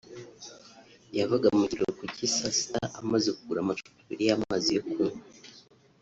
[1.17, 5.19] yavaga mu kiruhuko cy’i saa sita amaze kugura amacupa abiri y’amazi yo kunywa